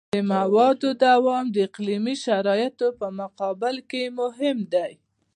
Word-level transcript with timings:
د 0.13 0.17
موادو 0.33 0.89
دوام 1.05 1.45
د 1.51 1.55
اقلیمي 1.67 2.15
شرایطو 2.25 2.87
په 2.99 3.07
مقابل 3.19 3.75
کې 3.89 4.03
مهم 4.19 4.57
دی 4.73 4.91